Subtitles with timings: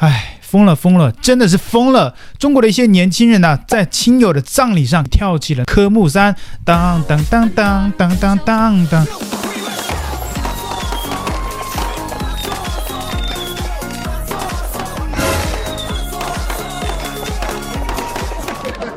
[0.00, 2.14] 唉，疯了疯了，真的是疯了！
[2.38, 6.34] 中国的一些年轻人呐、啊，在亲友的葬礼上跳起了科目三，
[6.64, 9.06] 当当当当当当当当。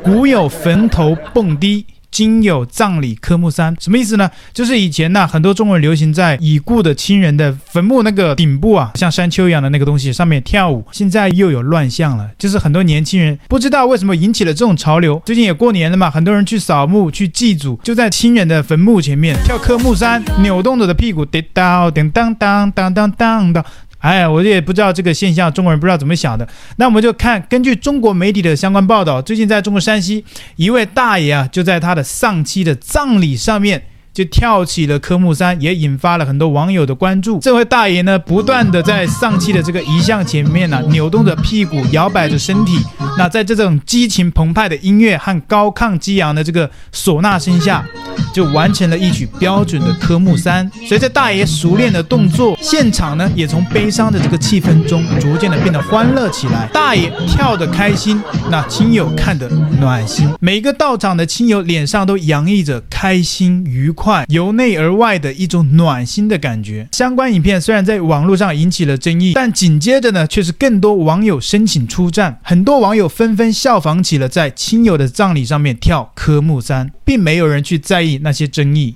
[0.02, 1.84] 古有坟头蹦迪。
[2.14, 4.30] 今有葬礼科目三，什么意思呢？
[4.52, 10.84] 就是以前呢、很多中国人流行在已故的亲人的坟墓那个顶部啊，像山丘一样的那个东西上面跳舞。
[10.92, 15.20] 现在又有乱象了，就是很多年轻人不知道为什么引起了这种潮流。
[15.26, 23.64] 最近也过年了嘛，很多人去扫墓、去祭祖，就在亲人的坟墓前面跳科目三，扭动着的屁股，滴当叮当当当当当当。
[24.04, 26.46] 哎，我也不知道这个现象，中国人不知道怎么想的。
[26.76, 30.22] 那我们就看，根据中国媒体的相关报道，最近在中国山西，
[30.56, 33.84] 一位大爷啊，就在他的丧妻的葬礼上面。
[34.14, 37.40] 就跳起了科目三，也引发了很多网友的关注。
[37.40, 42.78] 这位大爷呢，不断的在丧妻的这个遗像前面呢、扭动着屁股，摇摆着身体。
[43.18, 47.84] 那在这种激情澎湃的音乐和高亢激昂的这个唢呐声下，
[48.32, 50.70] 就完成了一曲标准的科目三。
[50.86, 56.68] 随着大爷熟练的动作，现场呢也从悲伤的这个气氛中逐渐的变得欢乐起来。
[56.72, 59.48] 大爷跳得开心，那亲友看得
[59.80, 60.28] 暖心。
[60.40, 64.03] 每个到场的亲友脸上都洋溢着开心愉快。
[64.04, 66.86] 快由内而外的一种暖心的感觉。
[66.92, 72.38] 相关影片虽然在网络上引起了争议，但紧接着呢，却是更多网友申请出战。
[72.42, 78.92] 很多网友纷纷效仿起了在亲友的葬礼上面跳科目三，并没有人去在意那些争议。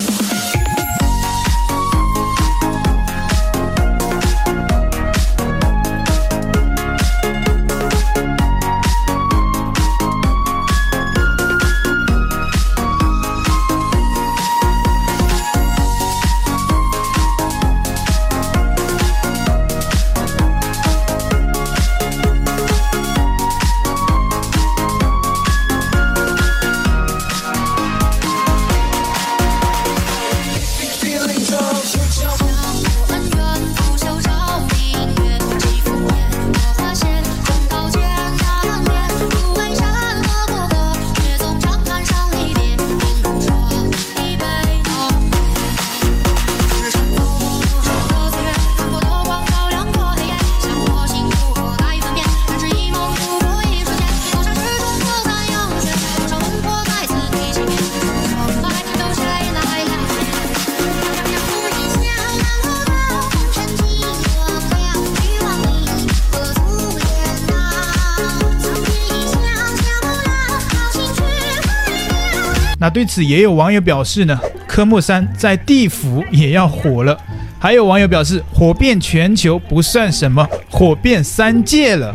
[72.88, 77.18] 对此也有网友表示呢，科目三在地府也要火了。
[77.58, 82.14] 还有网友表示，火遍全球不算什么，火遍三界了。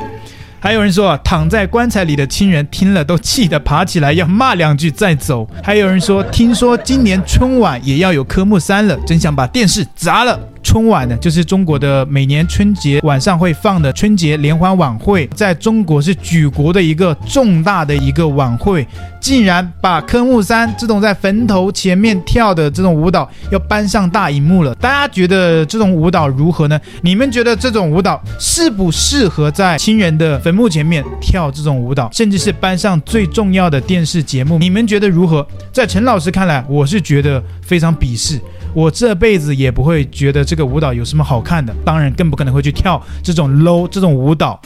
[0.60, 5.46] 还有人说啊，躺在棺材里的亲人听了都气得爬起来要骂两句再走。
[5.62, 10.40] 还有人说，听说今年春晚也要有科目三了，真想把电视砸了。
[10.74, 18.88] 春晚呢，就是中国的每年春节晚上会放的春节联欢晚会，在中国是举国的一个重大的一个晚会，
[19.22, 24.74] 竟然把科目三这种在坟头前面跳的这种舞蹈要搬上大荧幕了。
[24.74, 26.82] 大家觉得这种舞蹈如何呢？
[27.04, 34.58] 你们觉得这种舞蹈适不适合在亲人的坟墓前面跳这种舞蹈，甚至是搬上最重要的电视节目？
[34.58, 35.46] 你们觉得如何？
[35.72, 38.42] 在陈老师看来，我是觉得非常鄙视。
[38.76, 44.60] 我这辈子也不会觉得这个舞蹈有什么好看的，当然更不可能会去跳这种 low 这种舞蹈。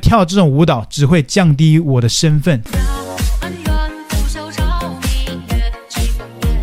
[0.00, 2.62] 跳这种舞蹈只会降低我的身份。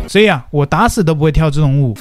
[0.08, 1.94] 所以啊，我打死都不会跳这种舞。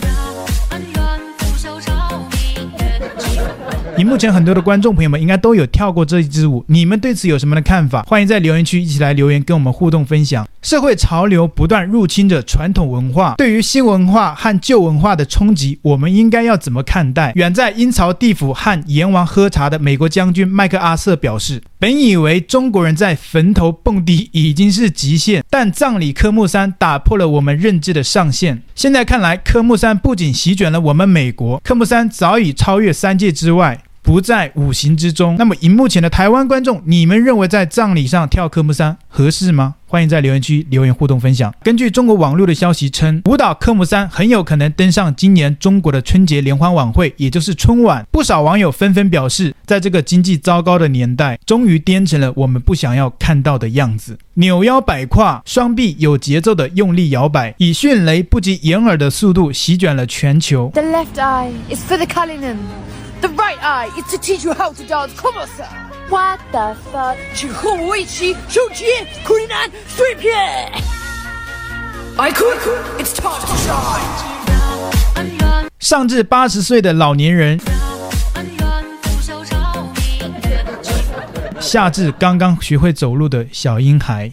[3.98, 8.02] 你目前很多的观众朋友们应该都有跳过这一支舞，你们对此有什么的看法？
[8.04, 10.48] 欢迎在留言区一起来留言，跟我们互动分享。
[10.64, 17.34] 社会潮流不断入侵着传统文化，对于新文化和旧文化的冲击，我们应该要怎么看待？
[17.36, 28.64] 远在阴曹地府和阎王喝茶的美国将军麦克阿瑟表示：“本以为中国人在坟头蹦迪已经是极限，但葬礼科目三打破了我们认知的上限。
[28.74, 35.36] 现在看来，科目三不仅席卷了我们美国，科目三早已超越三界之外。”不在五行之中。
[35.40, 39.76] 那么，荧幕前的台湾观众，你们认为在葬礼上跳科目三合适吗？
[39.88, 41.54] 欢迎在留言区留言互动分享。
[41.62, 48.04] 根据中国网络的消息称，舞蹈科目三很有可能登上今年中国的春节联欢晚会，也就是春晚。
[48.12, 54.18] 不少网友纷纷表示，在这个经济糟糕的年代，终于颠成了我们不想要看到的样子。
[54.34, 60.72] 扭腰摆胯，双臂有节奏的用力摇摆，以迅雷不及掩耳的速度席卷了全球。
[60.74, 62.58] The left eye is for the Cullinan,
[63.24, 65.66] the right eye is to teach you how to dance sa.
[66.10, 67.16] What the fuck?
[67.34, 70.70] 请和我一起手接 Cullinan 碎片。
[72.18, 72.58] I could,
[73.00, 74.04] it's time to shine.
[75.80, 77.62] 上至八十岁的老年人，
[81.62, 84.30] 下至刚刚学会走路的小婴孩。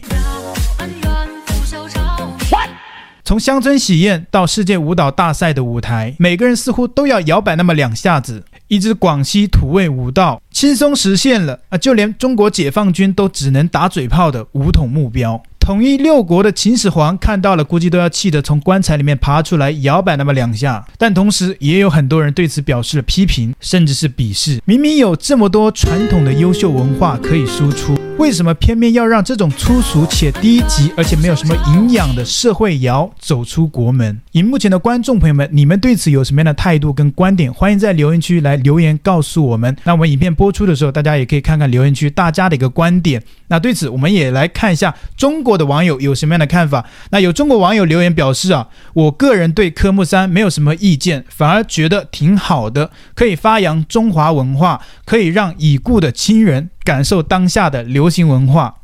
[3.23, 8.43] 从乡村喜宴到世界舞蹈大赛的舞台，每个人似乎都要摇摆那么两下子。
[8.71, 15.43] 一支广西土味武道轻松实现了啊，就连中国解放军都只能打嘴炮的武统目标。
[15.61, 20.83] 统一六国的秦始皇看到了，估计都要气得从棺材里面爬出来，摇摆那么两下。
[20.97, 24.59] 但同时，也有很多人对此表示了批评，甚至是鄙视。
[24.65, 34.19] 明明有这么多传统的优秀文化可以输出，为什么偏偏要让这种粗俗且低级，而且没有什么营养的社会谣走出国门？
[34.31, 37.53] 荧幕前的观众朋友们，你们对此有什么样的态度跟观点？
[37.53, 39.77] 欢迎在留言区来留言告诉我们。
[39.83, 43.21] 那我们影片播出的时候，大家也可以看看留言区大家的一个观点。
[43.47, 46.85] 那对此，我们也来看一下中国的网友有什么样的看法。
[47.11, 58.75] 那有中国网友留言表示啊，我个人对科目三没有什么意见，反而觉得挺好的，可以发扬中华文化，可以让已故的亲人感受当下的流行文化。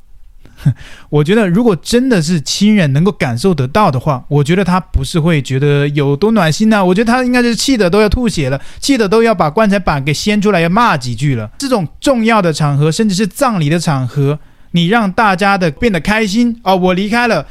[1.10, 6.84] 我觉得，如果真的是亲人能够感受得到的话，我觉得他不是会觉得有多暖心呢、啊。
[6.84, 11.48] 我觉得他应该是气得都要吐血了，气得都要把棺材板给掀出来要骂几句了。
[11.60, 14.40] 这种重要的场合，甚至是葬礼的场合。
[14.78, 16.76] 你让大家的变得开心哦！
[16.76, 17.44] 我离开了，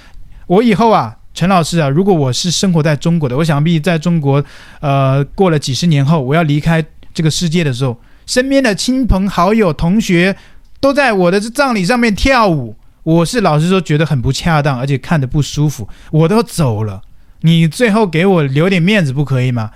[0.46, 4.44] 我以后啊，陈老师啊，如果我是生活在中国的，我想必在中国，
[4.78, 10.36] 呃，过了几十年后，我要离开这个世界的时候，身边的亲朋好友、同学
[10.78, 15.88] 都在我的葬礼上面跳舞，我是老实说觉得很不恰当，而且看得不舒服。
[16.12, 17.02] 我都走了，
[17.40, 19.72] 你最后给我留点面子不可以吗？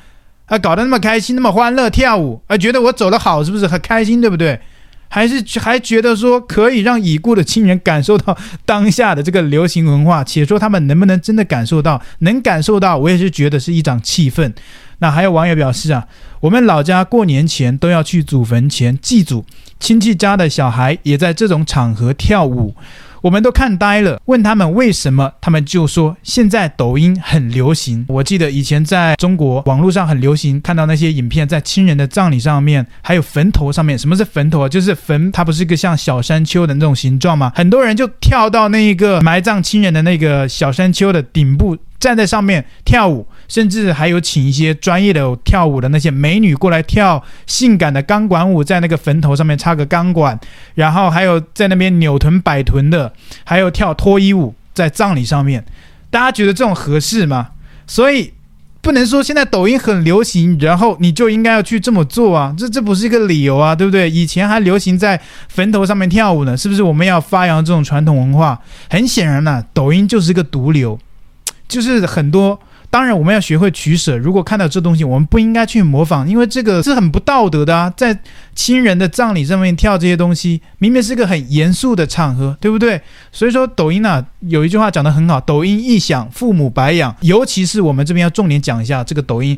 [0.47, 4.61] 啊，搞得那么开心，那么欢乐跳舞，啊，觉得我走得好，是不是很开心，对不对？
[5.13, 8.35] 还是还觉得说可以让已故的亲人感受到
[8.65, 12.01] 当下的这个流行文化，且说他们能不能真的感受到？
[12.21, 14.53] 能感受到，我也是觉得是一场气氛。
[15.01, 16.07] 那还有网友表示啊，
[16.41, 19.45] 我们老家过年前都要去祖坟前祭祖，
[19.81, 22.75] 亲戚家的小孩也在这种场合跳舞。
[23.23, 28.05] 我们都看呆了，问他们为什么，他们就说现在抖音很流行。
[28.09, 33.99] 我记得以前在中国网络上很流行，看到那些影片，在亲人的葬礼上面，还有坟头上面。
[33.99, 34.69] 什么是坟头啊？
[34.69, 37.53] 就是坟，它不是一个像小山丘的那种形状吗？
[37.55, 41.77] 很多人就跳到那一个埋葬亲人的那个小山丘的顶部。
[42.01, 50.39] 站在上面跳舞，甚至还有请一些专业的跳舞的那些美女过来跳性感的钢管舞，在那个坟头上面插个钢管，
[50.75, 53.13] 然后还有在那边扭臀摆臀的，
[53.45, 55.65] 还有跳脱衣舞在葬礼上面，
[56.11, 57.49] 大家觉得这种合适吗？
[57.89, 58.33] 所以
[58.81, 64.09] 不能说现在抖音很流行，然后你就应该要去这么做啊，这这不是一个理由啊，对不对？
[64.09, 66.85] 以前还流行在坟头上面跳舞呢，是不是？
[66.85, 70.97] 我们要发扬这种传统文化，很显然呢、抖音就是一个毒瘤。
[71.69, 72.59] 就是很多，
[72.91, 74.19] 当然我们要学会取舍。
[74.19, 77.93] 如果看到这东西，我们不应该去模仿，因为这个是很不道德的啊！
[77.97, 78.19] 在
[78.55, 83.01] 亲人的葬礼上面跳这些东西，明明是个很严肃的场合，对不对？
[83.31, 89.57] 所以说，抖音啊，有一句话讲得很好：“抖音一响，父母白养。”尤其是我们这边要重点讲一下这个抖音，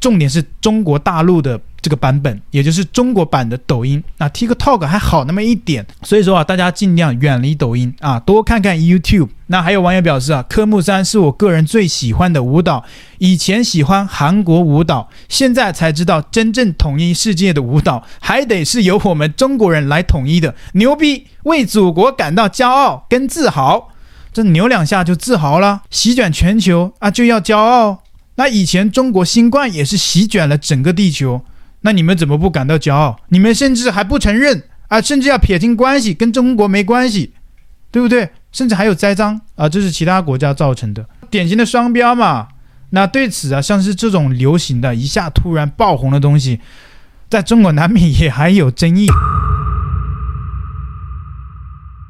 [0.00, 1.60] 重点是中国大陆的。
[1.84, 9.28] 这个版本，也就是中国版的抖音啊，TikTok 还好那么一点，所以说啊，大家尽量远离抖音啊，多看看 YouTube。
[9.48, 12.82] 那还有网友表示啊，科目三是我个人最喜欢的舞蹈，
[13.18, 23.90] 以前喜欢韩国舞蹈，现在才知道真正统一世界的舞蹈还得是由我们中国人来统一的，牛逼，为祖国感到骄傲跟自豪，
[24.32, 28.04] 这扭两下就自豪了，席卷全球啊就要骄傲。
[28.36, 31.42] 那以前中国新冠也是席卷了整个地球。
[31.86, 33.20] 那你们怎么不感到骄傲？
[33.28, 37.34] 你们甚至还不承认啊，甚至要撇清关系，跟中国没关系，
[37.90, 38.30] 对不对？
[38.52, 42.48] 甚至还有栽赃啊，这是其他国家造成的，典型的双标嘛。
[42.90, 46.60] 那对此啊，像是这种流行的一下突然爆红的东西，
[47.28, 49.06] 在中国难免也还有争议。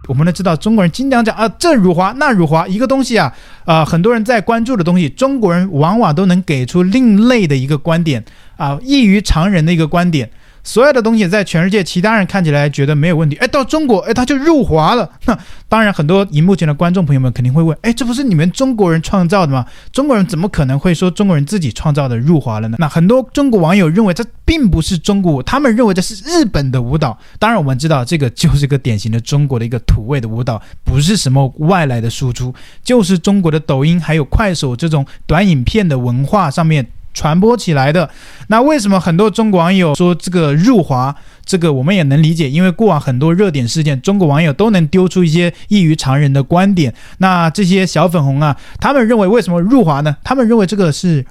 [0.06, 3.32] 我们都知道，中国人经常讲啊，这辱华那辱华，一个东西啊，
[3.64, 8.24] 啊、很多人在关注的东西，中国人往往都能给出另类的一个观点
[8.56, 10.30] 啊，异于常人的一个观点。
[10.64, 15.08] 所有的东西在全世界其他人看起来觉得没有问题，哎，到中国，哎，它就入华了。
[15.26, 19.66] 那当然，很多荧幕前的观众朋友们肯定会问，哎，这不是你们中国人创造的吗？
[19.92, 22.78] 中国人怎么可能会说中国人自己创造的入华了呢？
[22.80, 27.18] 那很多中国网友认为这并不是中国舞，他们认为这是日本的舞蹈。
[27.38, 36.86] 当然，我们知道这个就是个典型的中国的一个土味的舞蹈，不是什么外来的输出，就是中国的抖音还有快手这种短影片的文化上面。
[37.14, 38.10] 传播起来的。
[38.48, 41.16] 那为什么很多中国网友说这个入华？
[41.46, 46.94] 这个我们也能理解，因为过往很多热点事件，中国网友都能丢出一些异于常人的观点。
[47.18, 50.16] 那这些小粉红啊，他们认为为什么入华呢？
[50.24, 51.24] 他们认为这个是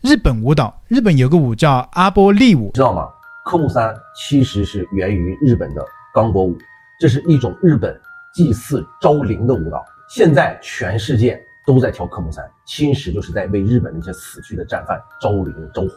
[0.00, 0.82] 日本舞蹈。
[0.88, 3.04] 日本有个舞叫阿波利舞，知道吗？
[3.44, 6.58] 科目三其实是源于日本的刚果舞，
[6.98, 7.96] 这是一种日本
[8.34, 9.84] 祭祀昭灵的舞蹈。
[10.08, 11.40] 现在全世界。
[11.66, 15.90] 都在跳科目三，其实就是在为日本那些死去的战犯招灵招魂，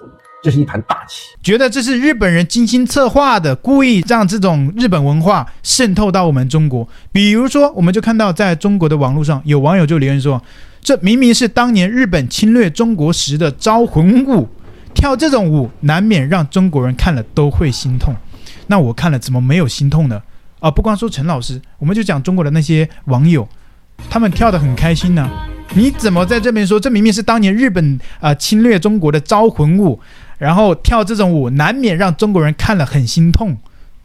[0.44, 1.36] 这是一盘大棋。
[1.42, 6.88] 觉得这是日本人精心策划的，故意让这种日本文化渗透到我们中国。
[7.12, 10.42] 比如说，我们就看到在中国的网络上，有网友就留言说
[10.82, 14.48] ：“这明明是当年日本侵略中国时的招魂舞，
[14.94, 18.16] 跳这种舞难免让中国人看了都会心痛。”
[18.68, 20.22] 那我看了怎么没有心痛呢？
[20.60, 23.48] 啊，不光说陈老师，我们就讲中国的那些网友，
[24.10, 25.30] 他们跳得很开心呢、
[25.74, 26.80] 你怎么在这边说？
[26.80, 30.00] 这明明是当年日本啊、侵略中国的招魂舞，
[30.38, 33.58] 然后跳这种舞难免让中国人看了很心痛。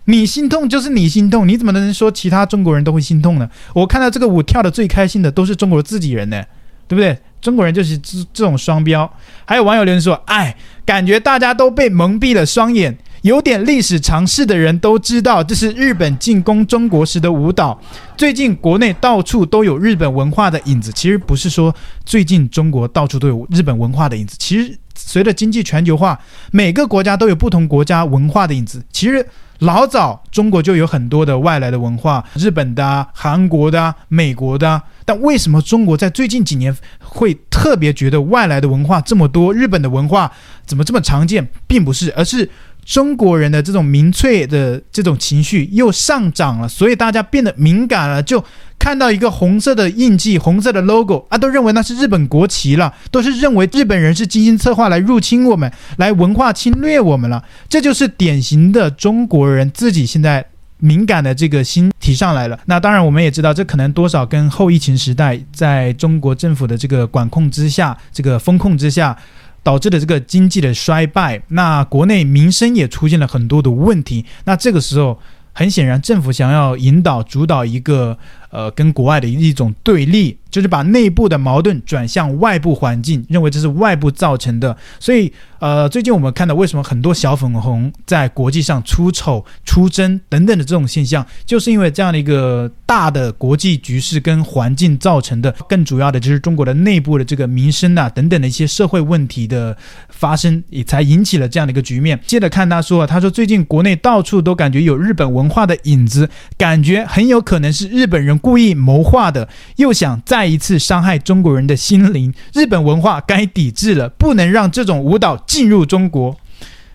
[0.06, 3.48] 你心痛就是你心痛，你怎么能说其他中国人都会心痛呢？
[3.74, 6.42] 我看到这个舞跳得最开心的都是中国自己人呢，
[6.88, 7.16] 对不对？
[7.40, 9.10] 中国人就是这这种双标。
[9.44, 17.78] 还有网友留言说：“哎，感觉大家都被蒙蔽了双眼。”有点历史常识的人都知道，这是日本进攻中国时的舞蹈。
[18.16, 20.90] 最近国内到处都有日本文化的影子。
[20.92, 21.74] 其实不是说
[22.04, 26.18] 最近中国到处都有日本文化的影子，其实随着经济全球化，
[26.50, 28.82] 每个国家都有不同国家文化的影子。
[28.90, 29.26] 其实
[29.58, 34.80] 老早中国就有很多的外来的文化，日本的、韩国的、美国的。
[35.04, 40.30] 但为什么中国在最近几年会特别觉得外来的文化这么多，日本的文化
[40.64, 41.46] 怎么这么常见？
[41.66, 42.48] 并不是，而是。
[42.84, 48.44] 中国人的这种民粹的这种情绪又上涨了，所以大家变得敏感了，就
[48.78, 57.44] 看到一个红色的印记、红色的 logo 啊，都认为那是日本国旗了，都是认为日本人是精心策划来入侵我们、来文化侵略我们了。
[57.68, 60.44] 这就是典型的中国人自己现在
[60.78, 62.58] 敏感的这个心提上来了。
[62.64, 69.16] 那当然，我们也知道，这可能多少跟后疫情时代在中国政府的这个管控之下、这个风控之下。
[69.62, 74.24] 导致了这个经济的衰败，那国内民生也出现了很多的问题。
[74.44, 75.18] 那这个时候，
[75.52, 78.16] 很显然，政府想要引导、主导一个
[78.50, 80.36] 呃，跟国外的一种对立。
[80.50, 84.76] 就是把内部的矛盾转向外部环境，认为这是外部造成的。
[84.98, 95.54] 所以，呃，最近我们看到为什么很多小粉红在国际上出丑、出征等等的这种现象，就是因为这样的一个大的国际局势跟环境造成的。
[95.68, 99.76] 更主要的就是中国的内部的这个民生啊等等的一些社会问题的
[100.08, 102.18] 发生，也才引起了这样的一个局面。
[102.26, 106.28] 接着看他说，他说最近国内到处都感觉有日本文化的影子，
[106.58, 110.50] 感觉很有可能是日本人故意谋划的，又想再。
[110.50, 116.36] 一次伤害中国人的心灵，日本文化该抵制了，不能让这种舞蹈进入中国。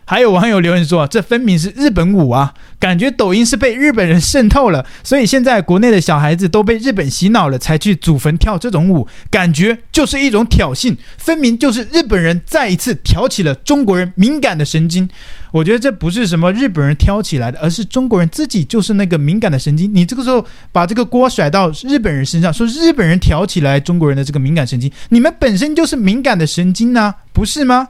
[0.05, 15.09] 还有网友留言说：“这分明是日本舞啊，感觉抖音是被日本人渗透了，所以现在国内的小孩子都被日本洗脑了，才去祖坟跳这种舞，感觉就是一种挑衅，分明就是日本人再一次挑起了中国人敏感的神经。”
[15.51, 19.89] 我觉得这不是什么日本人挑起来的，而是中国人自己就是那个敏感的神经。
[19.95, 27.87] 你这个时候把这个锅甩到日本人身上，说日本人挑起来中国人的这个敏感神经，你们本身就是敏感的神经呐，不是吗？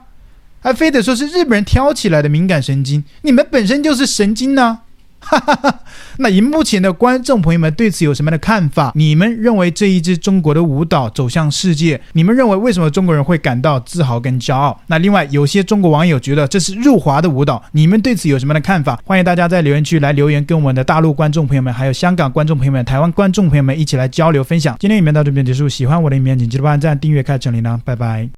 [0.66, 4.80] 还非得说是日本人挑起来的敏感神经，你们本身就是神经呐。
[5.20, 5.80] 哈哈哈，
[6.18, 8.90] 那荧幕前的观众朋友们对此有什么样的看法？
[8.96, 14.80] 你们认为这一支中国的舞蹈走向世界，你们认为为什么中国人会感到自豪跟骄傲？
[14.88, 19.00] 那另外有些中国网友觉得这是入华的舞蹈，你们对此有什么样的看法？
[19.04, 24.76] 欢迎大家在留言区来留言，跟我们的大陆观众朋友们，还有香港观众朋友们、台湾观众朋友们一起来交流分享。
[24.80, 28.28] 今天影片到这边结束，喜欢我的影片，请记得帮按赞、订阅、开启铃铛，拜拜。